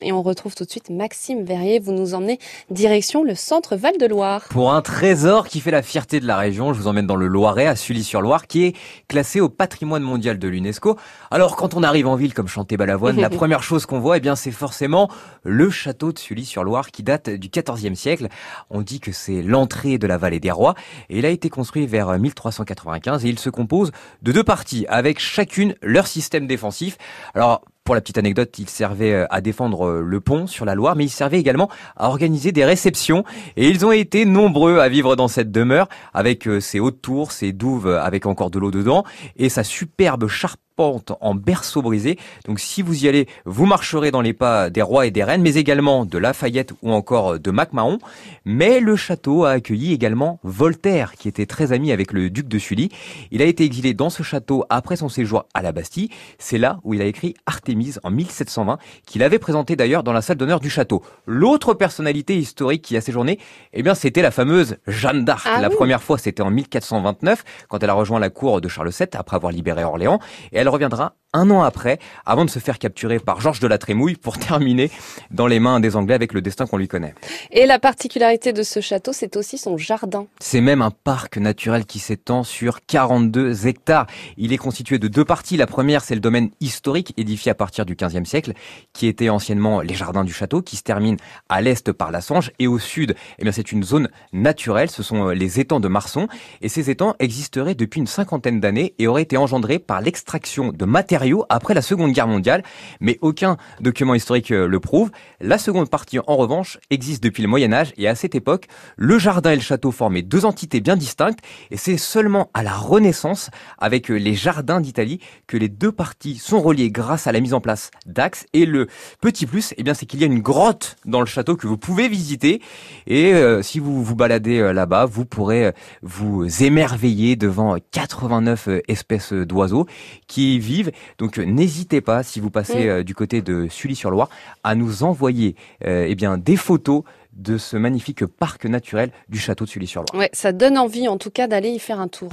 [0.00, 1.80] Et on retrouve tout de suite Maxime Verrier.
[1.80, 2.38] Vous nous emmenez
[2.70, 4.44] direction le centre Val-de-Loire.
[4.48, 7.26] Pour un trésor qui fait la fierté de la région, je vous emmène dans le
[7.26, 8.76] Loiret, à Sully-sur-Loire, qui est
[9.08, 10.96] classé au patrimoine mondial de l'UNESCO.
[11.32, 14.36] Alors, quand on arrive en ville comme Chanté-Balavoine, la première chose qu'on voit, eh bien,
[14.36, 15.10] c'est forcément
[15.42, 18.28] le château de Sully-sur-Loire qui date du XIVe siècle.
[18.70, 20.76] On dit que c'est l'entrée de la vallée des rois
[21.10, 23.90] et il a été construit vers 1395 et il se compose
[24.22, 26.98] de deux parties avec chacune leur système défensif.
[27.34, 30.74] Alors, pour la petite anecdote, il servait euh, à défendre euh, le pont sur la
[30.74, 33.24] Loire, mais il servait également à organiser des réceptions.
[33.56, 37.32] Et ils ont été nombreux à vivre dans cette demeure, avec euh, ses hautes tours,
[37.32, 39.04] ses douves avec encore de l'eau dedans,
[39.38, 42.18] et sa superbe charpente en berceau brisé.
[42.46, 45.42] Donc si vous y allez, vous marcherez dans les pas des rois et des reines,
[45.42, 47.98] mais également de Lafayette ou encore de MacMahon.
[48.44, 52.58] Mais le château a accueilli également Voltaire, qui était très ami avec le duc de
[52.58, 52.90] Sully.
[53.30, 56.10] Il a été exilé dans ce château après son séjour à la Bastille.
[56.38, 60.22] C'est là où il a écrit Artémise en 1720, qu'il avait présenté d'ailleurs dans la
[60.22, 61.02] salle d'honneur du château.
[61.26, 63.38] L'autre personnalité historique qui a séjourné,
[63.72, 65.46] eh bien, c'était la fameuse Jeanne d'Arc.
[65.50, 65.74] Ah la oui.
[65.74, 69.36] première fois, c'était en 1429, quand elle a rejoint la cour de Charles VII après
[69.36, 70.20] avoir libéré Orléans.
[70.52, 73.76] Et elle reviendra un an après, avant de se faire capturer par Georges de la
[73.76, 74.90] Trémouille pour terminer
[75.30, 77.14] dans les mains des Anglais avec le destin qu'on lui connaît.
[77.50, 80.26] Et la particularité de ce château, c'est aussi son jardin.
[80.40, 84.06] C'est même un parc naturel qui s'étend sur 42 hectares.
[84.38, 85.58] Il est constitué de deux parties.
[85.58, 88.54] La première, c'est le domaine historique édifié à partir du 15e siècle,
[88.94, 91.18] qui était anciennement les jardins du château, qui se termine
[91.50, 94.90] à l'est par la Sange et au sud, eh bien, c'est une zone naturelle.
[94.90, 96.26] Ce sont euh, les étangs de Marson.
[96.62, 100.84] Et ces étangs existeraient depuis une cinquantaine d'années et auraient été engendrés par l'extraction de
[100.86, 101.17] matériaux
[101.48, 102.62] après la Seconde Guerre mondiale.
[103.00, 105.10] Mais aucun document historique euh, le prouve.
[105.40, 108.66] La seconde partie, en revanche, existe depuis le Moyen Âge et à cette époque,
[108.96, 112.74] le jardin et le château formaient deux entités bien distinctes et c'est seulement à la
[112.74, 117.40] Renaissance, avec euh, les jardins d'Italie, que les deux parties sont reliées grâce à la
[117.40, 118.46] mise en place d'axes.
[118.52, 118.88] Et le
[119.20, 121.78] petit plus, eh bien, c'est qu'il y a une grotte dans le château que vous
[121.78, 122.60] pouvez visiter.
[123.06, 125.72] Et euh, si vous vous baladez là-bas, vous pourrez
[126.02, 129.86] vous émerveiller devant 89 euh, espèces d'oiseaux
[130.26, 130.90] qui vivent.
[131.18, 132.88] Donc euh, n'hésitez pas, si vous passez Mm.
[132.88, 134.28] euh, du côté de Sully-sur-Loire,
[134.64, 135.54] à nous envoyer
[135.86, 137.02] euh, eh bien, des photos
[137.32, 140.12] de ce magnifique parc naturel du château de Sully-sur-Loire.
[140.18, 142.26] Ouais, ça donne envie en tout cas d'aller y faire un tour.